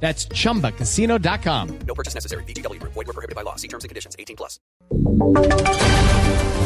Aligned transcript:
That's 0.00 0.28
chumbacasino.com. 0.28 1.78
No 1.86 1.94
purchase 1.94 2.14
necessary. 2.14 2.44
BGW. 2.44 2.80
Void 2.82 2.94
were 2.94 3.12
prohibited 3.12 3.34
by 3.34 3.42
law. 3.42 3.56
See 3.56 3.68
terms 3.68 3.84
and 3.84 3.88
conditions. 3.88 4.14
18 4.18 4.36
plus. 4.36 4.60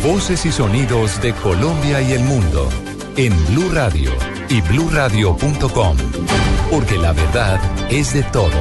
Voces 0.02 0.46
y 0.46 0.52
sonidos 0.52 1.20
de 1.20 1.32
Colombia 1.34 2.00
y 2.00 2.12
el 2.12 2.22
mundo 2.24 2.68
en 3.16 3.32
Blue 3.46 3.70
Radio 3.70 4.10
y 4.48 4.60
bluradio.com, 4.62 5.96
porque 6.70 6.96
la 6.96 7.12
verdad 7.12 7.60
es 7.90 8.14
de 8.14 8.22
todos. 8.24 8.52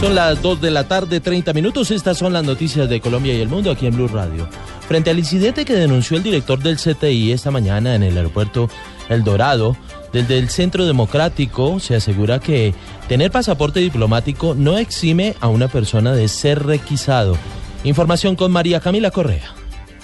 Son 0.00 0.14
las 0.14 0.40
2 0.40 0.62
de 0.62 0.70
la 0.70 0.88
tarde, 0.88 1.20
30 1.20 1.52
minutos. 1.52 1.90
Estas 1.90 2.16
son 2.16 2.32
las 2.32 2.42
noticias 2.42 2.88
de 2.88 3.02
Colombia 3.02 3.34
y 3.34 3.40
el 3.42 3.48
mundo 3.48 3.70
aquí 3.70 3.86
en 3.86 3.94
Blue 3.94 4.08
Radio. 4.08 4.48
Frente 4.88 5.10
al 5.10 5.18
incidente 5.18 5.66
que 5.66 5.74
denunció 5.74 6.16
el 6.16 6.22
director 6.22 6.58
del 6.58 6.78
CTI 6.78 7.32
esta 7.32 7.50
mañana 7.50 7.94
en 7.94 8.02
el 8.02 8.16
aeropuerto 8.16 8.70
El 9.10 9.22
Dorado, 9.24 9.76
desde 10.12 10.38
el 10.38 10.50
Centro 10.50 10.86
Democrático 10.86 11.80
se 11.80 11.94
asegura 11.94 12.40
que 12.40 12.74
tener 13.08 13.30
pasaporte 13.30 13.80
diplomático 13.80 14.54
no 14.54 14.78
exime 14.78 15.34
a 15.40 15.48
una 15.48 15.68
persona 15.68 16.12
de 16.12 16.28
ser 16.28 16.64
requisado. 16.64 17.36
Información 17.84 18.36
con 18.36 18.52
María 18.52 18.80
Camila 18.80 19.10
Correa. 19.10 19.54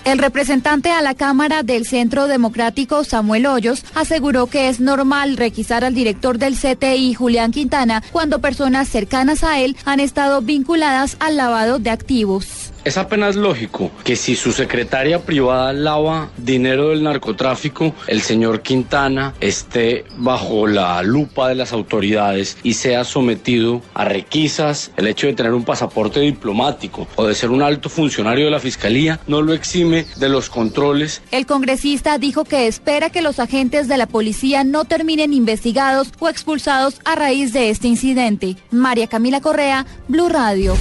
El 0.06 0.18
representante 0.18 0.92
a 0.92 1.02
la 1.02 1.16
Cámara 1.16 1.64
del 1.64 1.84
Centro 1.84 2.28
Democrático, 2.28 3.02
Samuel 3.02 3.44
Hoyos, 3.46 3.84
aseguró 3.96 4.46
que 4.46 4.68
es 4.68 4.78
normal 4.78 5.36
requisar 5.36 5.84
al 5.84 5.94
director 5.94 6.38
del 6.38 6.54
CTI, 6.54 7.12
Julián 7.14 7.50
Quintana, 7.50 8.04
cuando 8.12 8.38
personas 8.38 8.88
cercanas 8.88 9.42
a 9.42 9.58
él 9.58 9.76
han 9.84 9.98
estado 9.98 10.42
vinculadas 10.42 11.16
al 11.18 11.36
lavado 11.36 11.80
de 11.80 11.90
activos. 11.90 12.65
Es 12.86 12.98
apenas 12.98 13.34
lógico 13.34 13.90
que 14.04 14.14
si 14.14 14.36
su 14.36 14.52
secretaria 14.52 15.24
privada 15.24 15.72
lava 15.72 16.30
dinero 16.36 16.90
del 16.90 17.02
narcotráfico, 17.02 17.92
el 18.06 18.22
señor 18.22 18.62
Quintana 18.62 19.34
esté 19.40 20.04
bajo 20.16 20.68
la 20.68 21.02
lupa 21.02 21.48
de 21.48 21.56
las 21.56 21.72
autoridades 21.72 22.56
y 22.62 22.74
sea 22.74 23.02
sometido 23.02 23.82
a 23.92 24.04
requisas. 24.04 24.92
El 24.96 25.08
hecho 25.08 25.26
de 25.26 25.32
tener 25.32 25.52
un 25.52 25.64
pasaporte 25.64 26.20
diplomático 26.20 27.08
o 27.16 27.26
de 27.26 27.34
ser 27.34 27.50
un 27.50 27.62
alto 27.62 27.88
funcionario 27.88 28.44
de 28.44 28.52
la 28.52 28.60
fiscalía 28.60 29.18
no 29.26 29.42
lo 29.42 29.52
exime 29.52 30.06
de 30.18 30.28
los 30.28 30.48
controles. 30.48 31.22
El 31.32 31.44
congresista 31.44 32.18
dijo 32.18 32.44
que 32.44 32.68
espera 32.68 33.10
que 33.10 33.20
los 33.20 33.40
agentes 33.40 33.88
de 33.88 33.96
la 33.96 34.06
policía 34.06 34.62
no 34.62 34.84
terminen 34.84 35.32
investigados 35.32 36.12
o 36.20 36.28
expulsados 36.28 37.00
a 37.04 37.16
raíz 37.16 37.52
de 37.52 37.70
este 37.70 37.88
incidente. 37.88 38.54
María 38.70 39.08
Camila 39.08 39.40
Correa, 39.40 39.86
Blue 40.06 40.28
Radio. 40.28 40.76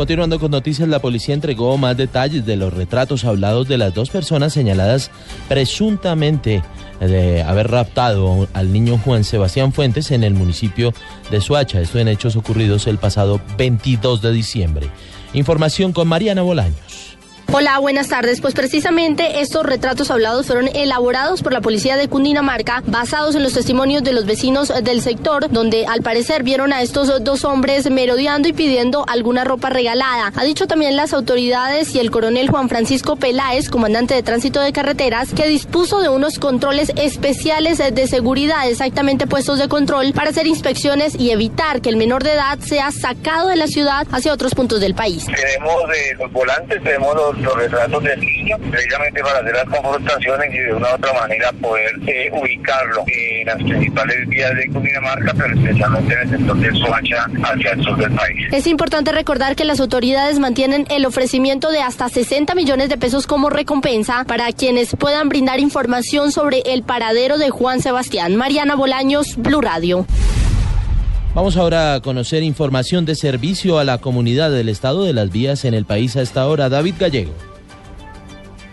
Continuando 0.00 0.40
con 0.40 0.50
noticias, 0.50 0.88
la 0.88 0.98
policía 0.98 1.34
entregó 1.34 1.76
más 1.76 1.94
detalles 1.94 2.46
de 2.46 2.56
los 2.56 2.72
retratos 2.72 3.26
hablados 3.26 3.68
de 3.68 3.76
las 3.76 3.92
dos 3.92 4.08
personas 4.08 4.54
señaladas 4.54 5.10
presuntamente 5.46 6.62
de 7.00 7.42
haber 7.42 7.70
raptado 7.70 8.48
al 8.54 8.72
niño 8.72 8.96
Juan 8.96 9.24
Sebastián 9.24 9.74
Fuentes 9.74 10.10
en 10.10 10.24
el 10.24 10.32
municipio 10.32 10.94
de 11.30 11.42
Suacha. 11.42 11.82
Esto 11.82 11.98
en 11.98 12.08
hechos 12.08 12.34
ocurridos 12.34 12.86
el 12.86 12.96
pasado 12.96 13.42
22 13.58 14.22
de 14.22 14.32
diciembre. 14.32 14.88
Información 15.34 15.92
con 15.92 16.08
Mariana 16.08 16.40
Bolaños. 16.40 17.18
Hola, 17.52 17.80
buenas 17.80 18.06
tardes. 18.06 18.40
Pues 18.40 18.54
precisamente 18.54 19.40
estos 19.40 19.66
retratos 19.66 20.12
hablados 20.12 20.46
fueron 20.46 20.68
elaborados 20.72 21.42
por 21.42 21.52
la 21.52 21.60
policía 21.60 21.96
de 21.96 22.08
Cundinamarca, 22.08 22.84
basados 22.86 23.34
en 23.34 23.42
los 23.42 23.54
testimonios 23.54 24.04
de 24.04 24.12
los 24.12 24.24
vecinos 24.24 24.72
del 24.84 25.02
sector, 25.02 25.50
donde 25.50 25.84
al 25.84 26.02
parecer 26.02 26.44
vieron 26.44 26.72
a 26.72 26.80
estos 26.80 27.24
dos 27.24 27.44
hombres 27.44 27.90
merodeando 27.90 28.46
y 28.46 28.52
pidiendo 28.52 29.04
alguna 29.08 29.42
ropa 29.42 29.68
regalada. 29.68 30.32
Ha 30.36 30.44
dicho 30.44 30.68
también 30.68 30.94
las 30.94 31.12
autoridades 31.12 31.92
y 31.96 31.98
el 31.98 32.12
coronel 32.12 32.48
Juan 32.48 32.68
Francisco 32.68 33.16
Peláez, 33.16 33.68
comandante 33.68 34.14
de 34.14 34.22
tránsito 34.22 34.60
de 34.60 34.72
carreteras, 34.72 35.34
que 35.34 35.48
dispuso 35.48 36.00
de 36.00 36.08
unos 36.08 36.38
controles 36.38 36.92
especiales 36.94 37.78
de 37.78 38.06
seguridad, 38.06 38.68
exactamente 38.68 39.26
puestos 39.26 39.58
de 39.58 39.66
control, 39.66 40.12
para 40.12 40.30
hacer 40.30 40.46
inspecciones 40.46 41.16
y 41.18 41.32
evitar 41.32 41.80
que 41.80 41.88
el 41.88 41.96
menor 41.96 42.22
de 42.22 42.34
edad 42.34 42.60
sea 42.60 42.92
sacado 42.92 43.48
de 43.48 43.56
la 43.56 43.66
ciudad 43.66 44.06
hacia 44.12 44.32
otros 44.32 44.54
puntos 44.54 44.80
del 44.80 44.94
país. 44.94 45.26
Tenemos 45.26 45.88
de 45.88 46.14
los 46.14 46.32
volantes, 46.32 46.80
tenemos 46.84 47.16
los 47.16 47.39
los 47.42 47.54
retratos 47.56 48.02
del 48.02 48.20
niño, 48.20 48.56
precisamente 48.70 49.20
para 49.22 49.38
hacer 49.38 49.54
las 49.54 49.64
confrontaciones 49.64 50.54
y 50.54 50.58
de 50.58 50.74
una 50.74 50.92
u 50.92 50.94
otra 50.94 51.12
manera 51.12 51.52
poder 51.52 51.92
eh, 52.06 52.30
ubicarlo 52.32 53.04
en 53.06 53.46
las 53.46 53.56
principales 53.56 54.28
vías 54.28 54.54
de 54.54 54.68
Cundinamarca, 54.68 55.34
pero 55.34 55.54
especialmente 55.54 56.14
en 56.14 56.20
el 56.20 56.30
sector 56.30 56.56
de 56.56 56.74
Soacha 56.78 57.26
hacia 57.42 57.72
el 57.72 57.82
sur 57.82 57.96
del 57.96 58.12
país. 58.12 58.48
Es 58.52 58.66
importante 58.66 59.12
recordar 59.12 59.56
que 59.56 59.64
las 59.64 59.80
autoridades 59.80 60.38
mantienen 60.38 60.86
el 60.90 61.06
ofrecimiento 61.06 61.70
de 61.70 61.80
hasta 61.80 62.08
60 62.08 62.54
millones 62.54 62.88
de 62.88 62.98
pesos 62.98 63.26
como 63.26 63.50
recompensa 63.50 64.24
para 64.24 64.52
quienes 64.52 64.96
puedan 64.96 65.28
brindar 65.28 65.60
información 65.60 66.32
sobre 66.32 66.62
el 66.66 66.82
paradero 66.82 67.38
de 67.38 67.50
Juan 67.50 67.80
Sebastián. 67.80 68.36
Mariana 68.36 68.74
Bolaños, 68.74 69.36
Blue 69.36 69.60
Radio. 69.60 70.06
Vamos 71.32 71.56
ahora 71.56 71.94
a 71.94 72.00
conocer 72.00 72.42
información 72.42 73.04
de 73.04 73.14
servicio 73.14 73.78
a 73.78 73.84
la 73.84 73.98
comunidad 73.98 74.50
del 74.50 74.68
estado 74.68 75.04
de 75.04 75.12
las 75.12 75.30
vías 75.30 75.64
en 75.64 75.74
el 75.74 75.84
país 75.84 76.16
a 76.16 76.22
esta 76.22 76.46
hora. 76.48 76.68
David 76.68 76.94
Gallego. 76.98 77.49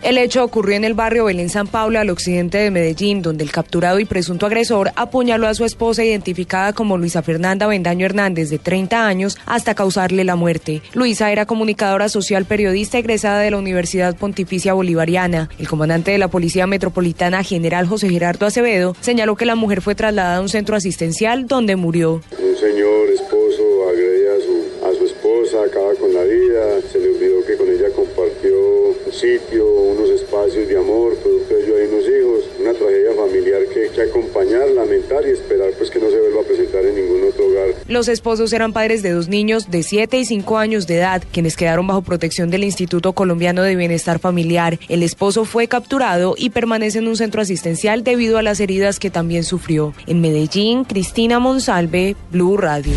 El 0.00 0.16
hecho 0.16 0.44
ocurrió 0.44 0.76
en 0.76 0.84
el 0.84 0.94
barrio 0.94 1.24
Belén 1.24 1.48
San 1.48 1.66
Pablo, 1.66 1.98
al 1.98 2.10
occidente 2.10 2.58
de 2.58 2.70
Medellín, 2.70 3.20
donde 3.20 3.42
el 3.42 3.50
capturado 3.50 3.98
y 3.98 4.04
presunto 4.04 4.46
agresor 4.46 4.92
apuñaló 4.94 5.48
a 5.48 5.54
su 5.54 5.64
esposa 5.64 6.04
identificada 6.04 6.72
como 6.72 6.96
Luisa 6.96 7.22
Fernanda 7.22 7.66
Bendaño 7.66 8.06
Hernández, 8.06 8.48
de 8.48 8.58
30 8.58 9.06
años, 9.06 9.36
hasta 9.44 9.74
causarle 9.74 10.22
la 10.22 10.36
muerte. 10.36 10.82
Luisa 10.94 11.32
era 11.32 11.46
comunicadora 11.46 12.08
social 12.08 12.44
periodista 12.44 12.98
egresada 12.98 13.40
de 13.40 13.50
la 13.50 13.58
Universidad 13.58 14.16
Pontificia 14.16 14.72
Bolivariana. 14.72 15.48
El 15.58 15.68
comandante 15.68 16.12
de 16.12 16.18
la 16.18 16.28
Policía 16.28 16.68
Metropolitana, 16.68 17.42
general 17.42 17.86
José 17.86 18.08
Gerardo 18.08 18.46
Acevedo, 18.46 18.94
señaló 19.00 19.34
que 19.34 19.46
la 19.46 19.56
mujer 19.56 19.82
fue 19.82 19.96
trasladada 19.96 20.36
a 20.36 20.40
un 20.40 20.48
centro 20.48 20.76
asistencial 20.76 21.46
donde 21.48 21.74
murió. 21.74 22.22
Un 22.38 22.56
señor 22.56 23.08
esposo 23.14 23.88
agrede 23.88 24.30
a 24.30 24.40
su, 24.40 24.86
a 24.86 24.98
su 24.98 25.04
esposa, 25.06 25.64
acaba 25.66 25.92
con 25.94 26.14
la 26.14 26.22
vida, 26.22 26.80
se 26.92 26.98
le 27.00 27.08
olvidó 27.08 27.44
que 27.44 27.56
con 27.56 27.68
ella 27.68 27.88
compartió 27.94 28.78
un 29.06 29.12
sitio, 29.12 29.77
de 30.68 30.76
amor, 30.76 31.16
producto 31.16 31.54
de 31.54 31.64
ello 31.64 31.76
hay 31.76 31.86
unos 31.86 32.04
hijos, 32.04 32.50
una 32.60 32.72
tragedia 32.74 33.10
familiar 33.16 33.62
que 33.72 33.82
hay 33.84 33.88
que 33.90 34.02
acompañar, 34.02 34.68
lamentar 34.70 35.26
y 35.26 35.30
esperar 35.30 35.70
pues 35.78 35.90
que 35.90 35.98
no 35.98 36.10
se 36.10 36.20
vuelva 36.20 36.42
a 36.42 36.44
presentar 36.44 36.84
en 36.84 36.94
ningún 36.94 37.28
otro 37.28 37.46
hogar. 37.46 37.68
Los 37.88 38.08
esposos 38.08 38.52
eran 38.52 38.72
padres 38.72 39.02
de 39.02 39.12
dos 39.12 39.28
niños 39.28 39.70
de 39.70 39.82
7 39.82 40.18
y 40.18 40.24
5 40.26 40.58
años 40.58 40.86
de 40.86 40.96
edad, 40.96 41.22
quienes 41.32 41.56
quedaron 41.56 41.86
bajo 41.86 42.02
protección 42.02 42.50
del 42.50 42.64
Instituto 42.64 43.14
Colombiano 43.14 43.62
de 43.62 43.76
Bienestar 43.76 44.18
Familiar. 44.18 44.78
El 44.88 45.02
esposo 45.02 45.44
fue 45.44 45.68
capturado 45.68 46.34
y 46.36 46.50
permanece 46.50 46.98
en 46.98 47.08
un 47.08 47.16
centro 47.16 47.40
asistencial 47.40 48.04
debido 48.04 48.36
a 48.38 48.42
las 48.42 48.60
heridas 48.60 48.98
que 48.98 49.10
también 49.10 49.44
sufrió. 49.44 49.94
En 50.06 50.20
Medellín, 50.20 50.84
Cristina 50.84 51.38
Monsalve, 51.38 52.14
Blue 52.30 52.56
Radio. 52.56 52.94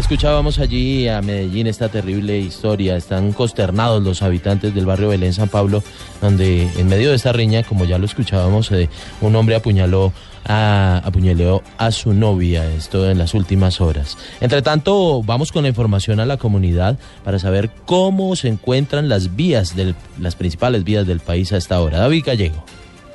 Escuchábamos 0.00 0.58
allí 0.58 1.08
a 1.08 1.20
Medellín 1.20 1.66
esta 1.66 1.90
terrible 1.90 2.38
historia. 2.38 2.96
Están 2.96 3.32
consternados 3.32 4.02
los 4.02 4.22
habitantes 4.22 4.74
del 4.74 4.86
barrio 4.86 5.10
Belén 5.10 5.34
San 5.34 5.50
Pablo, 5.50 5.84
donde 6.22 6.62
en 6.78 6.88
medio 6.88 7.10
de 7.10 7.16
esta 7.16 7.32
riña, 7.32 7.62
como 7.62 7.84
ya 7.84 7.98
lo 7.98 8.06
escuchábamos, 8.06 8.72
eh, 8.72 8.88
un 9.20 9.36
hombre 9.36 9.56
apuñaló 9.56 10.14
a, 10.46 11.02
apuñaleó 11.04 11.62
a 11.76 11.92
su 11.92 12.14
novia, 12.14 12.64
esto 12.72 13.10
en 13.10 13.18
las 13.18 13.34
últimas 13.34 13.82
horas. 13.82 14.16
Entre 14.40 14.62
tanto, 14.62 15.22
vamos 15.22 15.52
con 15.52 15.64
la 15.64 15.68
información 15.68 16.18
a 16.18 16.24
la 16.24 16.38
comunidad 16.38 16.98
para 17.22 17.38
saber 17.38 17.70
cómo 17.84 18.34
se 18.36 18.48
encuentran 18.48 19.10
las 19.10 19.36
vías, 19.36 19.76
del, 19.76 19.94
las 20.18 20.34
principales 20.34 20.82
vías 20.82 21.06
del 21.06 21.20
país 21.20 21.52
a 21.52 21.58
esta 21.58 21.78
hora. 21.78 21.98
David 21.98 22.24
Gallego. 22.24 22.64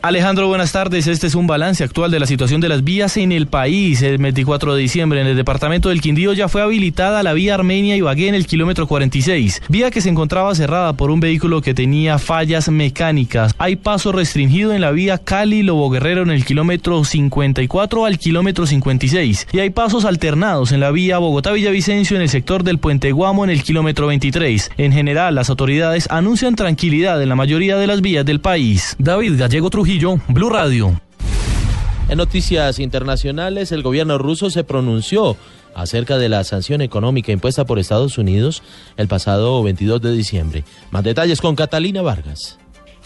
Alejandro, 0.05 0.47
buenas 0.47 0.71
tardes. 0.71 1.07
Este 1.07 1.25
es 1.25 1.33
un 1.33 1.47
balance 1.47 1.83
actual 1.83 2.11
de 2.11 2.19
la 2.19 2.27
situación 2.27 2.61
de 2.61 2.69
las 2.69 2.83
vías 2.83 3.17
en 3.17 3.31
el 3.31 3.47
país. 3.47 4.03
El 4.03 4.19
24 4.19 4.75
de 4.75 4.81
diciembre 4.83 5.19
en 5.19 5.25
el 5.25 5.35
departamento 5.35 5.89
del 5.89 5.99
Quindío 5.99 6.33
ya 6.33 6.47
fue 6.47 6.61
habilitada 6.61 7.23
la 7.23 7.33
vía 7.33 7.55
Armenia 7.55 7.95
Ibagué 7.95 8.27
en 8.27 8.35
el 8.35 8.45
kilómetro 8.45 8.85
46, 8.85 9.63
vía 9.67 9.89
que 9.89 10.01
se 10.01 10.09
encontraba 10.09 10.53
cerrada 10.53 10.93
por 10.93 11.09
un 11.09 11.21
vehículo 11.21 11.63
que 11.63 11.73
tenía 11.73 12.19
fallas 12.19 12.69
mecánicas. 12.69 13.55
Hay 13.57 13.77
paso 13.77 14.11
restringido 14.11 14.73
en 14.73 14.81
la 14.81 14.91
vía 14.91 15.17
Cali 15.17 15.63
Lobo 15.63 15.89
Guerrero 15.89 16.21
en 16.21 16.29
el 16.29 16.45
kilómetro 16.45 17.03
54 17.03 18.05
al 18.05 18.19
kilómetro 18.19 18.67
56 18.67 19.47
y 19.53 19.57
hay 19.57 19.71
pasos 19.71 20.05
alternados 20.05 20.71
en 20.71 20.81
la 20.81 20.91
vía 20.91 21.17
Bogotá 21.17 21.51
Villavicencio 21.51 22.15
en 22.15 22.21
el 22.21 22.29
sector 22.29 22.63
del 22.63 22.77
Puente 22.77 23.11
Guamo 23.11 23.43
en 23.43 23.49
el 23.49 23.63
kilómetro 23.63 24.05
23. 24.05 24.69
En 24.77 24.91
general, 24.91 25.33
las 25.33 25.49
autoridades 25.49 26.07
anuncian 26.11 26.53
tranquilidad 26.53 27.19
en 27.23 27.29
la 27.29 27.35
mayoría 27.35 27.77
de 27.77 27.87
las 27.87 28.01
vías 28.01 28.23
del 28.23 28.39
país. 28.39 28.95
David 28.99 29.39
Gallego 29.39 29.71
Trujillo 29.71 29.94
Blue 29.97 30.49
Radio. 30.49 30.99
En 32.09 32.17
noticias 32.17 32.79
internacionales, 32.79 33.71
el 33.71 33.81
gobierno 33.81 34.17
ruso 34.17 34.49
se 34.49 34.65
pronunció 34.65 35.37
acerca 35.73 36.17
de 36.17 36.27
la 36.27 36.43
sanción 36.43 36.81
económica 36.81 37.31
impuesta 37.31 37.65
por 37.65 37.79
Estados 37.79 38.17
Unidos 38.17 38.61
el 38.97 39.07
pasado 39.07 39.63
22 39.63 40.01
de 40.01 40.11
diciembre. 40.11 40.63
Más 40.91 41.03
detalles 41.03 41.39
con 41.39 41.55
Catalina 41.55 42.01
Vargas. 42.01 42.57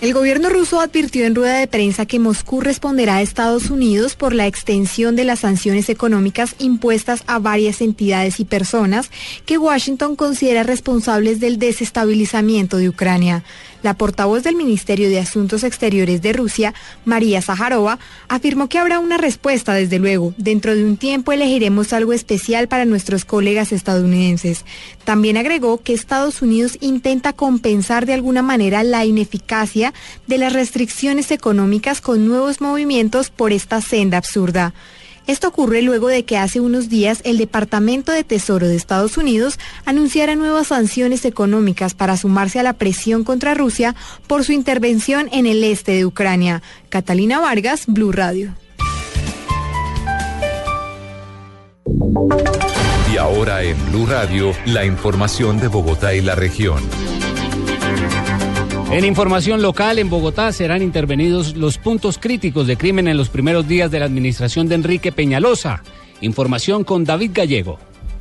El 0.01 0.13
gobierno 0.13 0.49
ruso 0.49 0.79
advirtió 0.79 1.25
en 1.25 1.35
rueda 1.35 1.57
de 1.57 1.67
prensa 1.67 2.05
que 2.05 2.19
Moscú 2.19 2.61
responderá 2.61 3.17
a 3.17 3.21
Estados 3.21 3.69
Unidos 3.69 4.15
por 4.15 4.33
la 4.33 4.47
extensión 4.47 5.17
de 5.17 5.25
las 5.25 5.39
sanciones 5.39 5.89
económicas 5.89 6.55
impuestas 6.57 7.23
a 7.27 7.37
varias 7.37 7.81
entidades 7.81 8.39
y 8.39 8.45
personas 8.45 9.11
que 9.45 9.57
Washington 9.57 10.15
considera 10.15 10.63
responsables 10.63 11.41
del 11.41 11.59
desestabilizamiento 11.59 12.77
de 12.77 12.87
Ucrania. 12.87 13.43
La 13.81 13.93
portavoz 13.93 14.43
del 14.43 14.55
Ministerio 14.55 15.09
de 15.09 15.19
Asuntos 15.19 15.63
Exteriores 15.63 16.21
de 16.21 16.33
Rusia, 16.33 16.73
María 17.05 17.41
Zaharova, 17.41 17.97
afirmó 18.27 18.67
que 18.67 18.77
habrá 18.77 18.99
una 18.99 19.17
respuesta, 19.17 19.73
desde 19.73 19.99
luego. 19.99 20.33
Dentro 20.37 20.75
de 20.75 20.83
un 20.83 20.97
tiempo 20.97 21.31
elegiremos 21.31 21.93
algo 21.93 22.11
especial 22.13 22.67
para 22.67 22.85
nuestros 22.85 23.23
colegas 23.23 23.71
estadounidenses. 23.71 24.65
También 25.05 25.37
agregó 25.37 25.81
que 25.81 25.93
Estados 25.93 26.41
Unidos 26.41 26.77
intenta 26.81 27.33
compensar 27.33 28.05
de 28.05 28.13
alguna 28.13 28.41
manera 28.41 28.83
la 28.83 29.05
ineficacia 29.05 29.93
de 30.27 30.37
las 30.37 30.53
restricciones 30.53 31.31
económicas 31.31 32.01
con 32.01 32.27
nuevos 32.27 32.61
movimientos 32.61 33.29
por 33.29 33.53
esta 33.53 33.81
senda 33.81 34.17
absurda. 34.17 34.73
Esto 35.29 35.49
ocurre 35.49 35.83
luego 35.83 36.07
de 36.07 36.25
que 36.25 36.39
hace 36.39 36.59
unos 36.59 36.89
días 36.89 37.21
el 37.23 37.37
Departamento 37.37 38.11
de 38.11 38.23
Tesoro 38.23 38.67
de 38.67 38.75
Estados 38.75 39.15
Unidos 39.15 39.59
anunciara 39.85 40.33
nuevas 40.33 40.69
sanciones 40.69 41.23
económicas 41.23 41.93
para 41.93 42.17
sumarse 42.17 42.59
a 42.59 42.63
la 42.63 42.73
presión 42.73 43.23
contra 43.23 43.53
Rusia 43.53 43.95
por 44.25 44.43
su 44.43 44.53
intervención 44.53 45.29
en 45.31 45.45
el 45.45 45.63
este 45.63 45.91
de 45.91 46.07
Ucrania. 46.07 46.63
Catalina 46.89 47.39
Vargas, 47.39 47.83
Blue 47.85 48.11
Radio. 48.11 48.55
Y 53.13 53.17
ahora 53.17 53.61
en 53.61 53.77
Blue 53.91 54.07
Radio, 54.07 54.53
la 54.65 54.83
información 54.83 55.59
de 55.59 55.67
Bogotá 55.67 56.15
y 56.15 56.21
la 56.21 56.33
región. 56.33 56.81
En 58.91 59.05
información 59.05 59.61
local, 59.61 59.99
en 59.99 60.09
Bogotá 60.09 60.51
serán 60.51 60.81
intervenidos 60.81 61.55
los 61.55 61.77
puntos 61.77 62.17
críticos 62.17 62.65
de 62.65 62.75
crimen 62.75 63.07
en 63.07 63.17
los 63.17 63.29
primeros 63.29 63.67
días 63.67 63.91
de 63.91 63.99
la 63.99 64.05
administración 64.05 64.67
de 64.67 64.75
Enrique 64.75 65.11
Peñalosa. 65.11 65.83
Información 66.21 66.83
con 66.83 67.05
David 67.05 67.31
Gallego. 67.35 67.77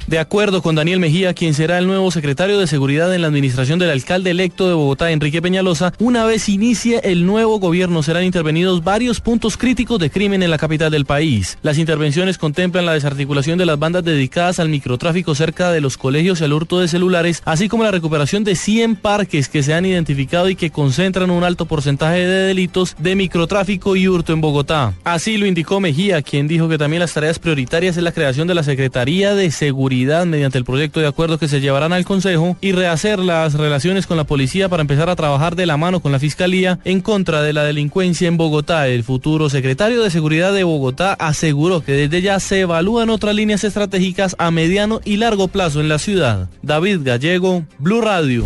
De 0.09 0.19
acuerdo 0.19 0.63
con 0.63 0.75
Daniel 0.75 1.01
Mejía, 1.01 1.35
quien 1.35 1.53
será 1.53 1.77
el 1.77 1.87
nuevo 1.87 2.11
secretario 2.11 2.59
de 2.59 2.67
Seguridad 2.67 3.15
en 3.15 3.21
la 3.21 3.27
administración 3.27 3.79
del 3.79 3.91
alcalde 3.91 4.31
electo 4.31 4.67
de 4.67 4.73
Bogotá, 4.73 5.11
Enrique 5.11 5.43
Peñalosa, 5.43 5.93
una 5.99 6.25
vez 6.25 6.49
inicie 6.49 7.03
el 7.05 7.27
nuevo 7.27 7.61
gobierno 7.61 8.03
serán 8.03 8.25
intervenidos 8.25 8.83
varios 8.83 9.21
puntos 9.21 9.59
críticos 9.59 9.99
de 9.99 10.09
crimen 10.09 10.43
en 10.43 10.49
la 10.49 10.57
capital 10.57 10.91
del 10.91 11.05
país. 11.05 11.59
Las 11.61 11.77
intervenciones 11.77 12.39
contemplan 12.39 12.87
la 12.87 12.95
desarticulación 12.95 13.59
de 13.59 13.67
las 13.67 13.79
bandas 13.79 14.03
dedicadas 14.03 14.59
al 14.59 14.71
microtráfico 14.71 15.35
cerca 15.35 15.73
de 15.73 15.83
los 15.83 15.99
colegios 15.99 16.41
y 16.41 16.45
al 16.45 16.55
hurto 16.55 16.81
de 16.81 16.89
celulares, 16.89 17.43
así 17.45 17.69
como 17.69 17.85
la 17.85 17.91
recuperación 17.91 18.45
de 18.45 18.57
100 18.57 18.97
parques 18.97 19.51
que 19.51 19.63
se 19.63 19.75
han 19.75 19.85
identificado 19.85 20.49
y 20.49 20.57
que 20.57 20.71
concentran 20.71 21.31
un 21.31 21.45
alto 21.45 21.67
porcentaje 21.67 22.21
de 22.21 22.47
delitos 22.47 22.97
de 22.99 23.15
microtráfico 23.15 23.95
y 23.95 24.09
hurto 24.09 24.33
en 24.33 24.41
Bogotá. 24.41 24.95
Así 25.05 25.37
lo 25.37 25.45
indicó 25.45 25.81
Mejía, 25.81 26.23
quien 26.23 26.49
dijo 26.49 26.67
que 26.67 26.79
también 26.79 27.01
las 27.01 27.13
tareas 27.13 27.39
prioritarias 27.39 27.99
es 27.99 28.03
la 28.03 28.13
creación 28.13 28.49
de 28.49 28.55
la 28.55 28.63
Secretaría 28.63 29.35
de 29.35 29.51
Seguridad 29.51 29.98
mediante 30.06 30.59
el 30.59 30.65
proyecto 30.65 31.00
de 31.00 31.06
acuerdo 31.06 31.39
que 31.39 31.49
se 31.49 31.61
llevarán 31.61 31.93
al 31.93 32.05
Consejo 32.05 32.56
y 32.61 32.73
rehacer 32.73 33.19
las 33.19 33.55
relaciones 33.55 34.06
con 34.06 34.17
la 34.17 34.25
policía 34.25 34.69
para 34.69 34.81
empezar 34.81 35.11
a 35.11 35.17
trabajar 35.17 35.56
de 35.56 35.67
la 35.67 35.77
mano 35.77 36.00
con 36.00 36.12
la 36.12 36.19
Fiscalía 36.19 36.79
en 36.85 37.00
contra 37.00 37.43
de 37.43 37.53
la 37.53 37.65
delincuencia 37.65 38.29
en 38.29 38.37
Bogotá. 38.37 38.89
El 38.89 39.03
futuro 39.03 39.50
secretario 39.50 40.03
de 40.03 40.11
Seguridad 40.11 40.53
de 40.53 40.65
Bogotá 40.65 41.15
aseguró 41.15 41.83
que 41.83 41.93
desde 41.93 42.23
ya 42.23 42.39
se 42.41 42.61
evalúan 42.61 43.11
otras 43.11 43.35
líneas 43.35 43.65
estratégicas 43.65 44.37
a 44.39 44.50
mediano 44.50 45.00
y 45.05 45.17
largo 45.17 45.49
plazo 45.49 45.81
en 45.81 45.89
la 45.89 45.99
ciudad. 45.99 46.49
David 46.62 47.00
Gallego, 47.03 47.65
Blue 47.79 48.00
Radio. 48.00 48.45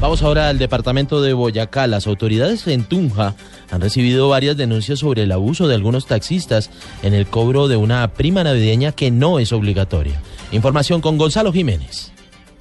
Vamos 0.00 0.22
ahora 0.22 0.48
al 0.48 0.58
departamento 0.58 1.22
de 1.22 1.32
Boyacá. 1.32 1.86
Las 1.86 2.06
autoridades 2.06 2.66
en 2.66 2.84
Tunja 2.84 3.34
han 3.70 3.80
recibido 3.80 4.28
varias 4.28 4.56
denuncias 4.56 4.98
sobre 4.98 5.22
el 5.22 5.32
abuso 5.32 5.66
de 5.66 5.74
algunos 5.74 6.06
taxistas 6.06 6.70
en 7.02 7.14
el 7.14 7.26
cobro 7.26 7.68
de 7.68 7.76
una 7.76 8.06
prima 8.12 8.44
navideña 8.44 8.92
que 8.92 9.10
no 9.10 9.38
es 9.38 9.52
obligatoria. 9.52 10.20
Información 10.52 11.00
con 11.00 11.16
Gonzalo 11.16 11.52
Jiménez. 11.52 12.13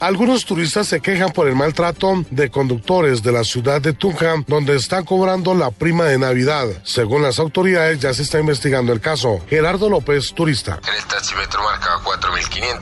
Algunos 0.04 0.44
turistas 0.44 0.90
se 0.90 1.00
quejan 1.00 1.32
por 1.32 1.48
el 1.48 1.56
maltrato 1.56 2.26
de 2.30 2.52
conductores 2.52 3.24
de 3.24 3.32
la 3.32 3.46
ciudad 3.46 3.80
de 3.80 3.94
Tunja, 3.94 4.36
donde 4.48 4.76
están 4.76 5.06
cobrando 5.06 5.54
la 5.54 5.72
prima 5.72 6.04
de 6.04 6.18
Navidad. 6.18 6.68
Según 6.84 7.24
las 7.24 7.40
autoridades, 7.40 8.02
ya 8.02 8.14
se 8.14 8.24
está 8.24 8.38
investigando 8.38 8.92
el 8.92 9.00
caso. 9.00 9.40
Gerardo 9.50 9.90
López, 9.90 10.34
turista. 10.36 10.82
En 10.86 10.94
el 10.94 11.06
taxímetro 11.06 11.64
marcaba 11.64 12.04
4.500. 12.04 12.82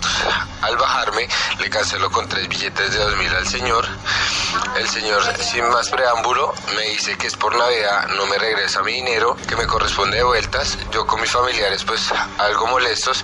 Al 0.63 0.77
bajarme, 0.77 1.27
le 1.59 1.69
canceló 1.69 2.09
con 2.09 2.27
tres 2.27 2.47
billetes 2.47 2.91
de 2.91 2.99
2.000 2.99 3.35
al 3.35 3.47
señor. 3.47 3.85
El 4.79 4.87
señor, 4.87 5.21
sin 5.37 5.69
más 5.69 5.89
preámbulo, 5.89 6.55
me 6.75 6.89
dice 6.89 7.15
que 7.19 7.27
es 7.27 7.35
por 7.35 7.55
Navidad, 7.55 8.07
no 8.17 8.25
me 8.25 8.39
regresa 8.39 8.81
mi 8.81 8.93
dinero, 8.93 9.37
que 9.47 9.55
me 9.55 9.67
corresponde 9.67 10.17
de 10.17 10.23
vueltas. 10.23 10.75
Yo 10.91 11.05
con 11.05 11.21
mis 11.21 11.29
familiares, 11.29 11.83
pues 11.83 12.11
algo 12.39 12.65
molestos, 12.65 13.23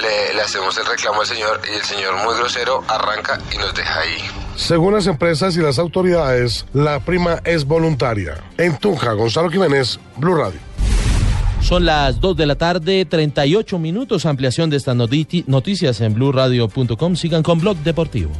le, 0.00 0.34
le 0.34 0.40
hacemos 0.42 0.76
el 0.78 0.86
reclamo 0.86 1.20
al 1.20 1.26
señor 1.26 1.60
y 1.70 1.74
el 1.74 1.82
señor, 1.82 2.16
muy 2.24 2.36
grosero, 2.36 2.82
arranca 2.88 3.38
y 3.52 3.58
nos 3.58 3.74
deja 3.74 4.00
ahí. 4.00 4.18
Según 4.56 4.94
las 4.94 5.06
empresas 5.06 5.56
y 5.56 5.60
las 5.60 5.78
autoridades, 5.78 6.66
la 6.72 7.00
prima 7.00 7.40
es 7.44 7.64
voluntaria. 7.64 8.42
En 8.56 8.76
Tunja, 8.78 9.12
Gonzalo 9.12 9.50
Jiménez, 9.50 9.98
Blue 10.16 10.36
Radio. 10.36 10.60
Son 11.64 11.86
las 11.86 12.20
2 12.20 12.36
de 12.36 12.46
la 12.46 12.56
tarde, 12.56 13.06
38 13.06 13.78
minutos. 13.78 14.26
Ampliación 14.26 14.68
de 14.68 14.76
estas 14.76 14.94
noticias 14.94 16.00
en 16.02 16.12
blueradio.com. 16.12 17.16
Sigan 17.16 17.42
con 17.42 17.58
Blog 17.58 17.78
Deportivo. 17.78 18.32